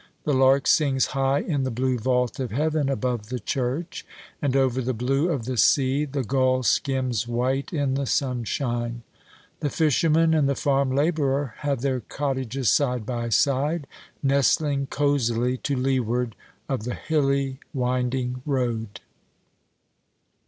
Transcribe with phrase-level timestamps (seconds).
[0.23, 4.03] The lark sings high in the blue vault of heaven above the church,
[4.41, 9.03] and over the blue of the sea the gull skims white in the sunshine.
[9.59, 13.85] The fisherman and the farm labourer have their cottages side by side,
[14.23, 16.35] nestling cosily to leeward
[16.67, 19.01] of the hilly winding road.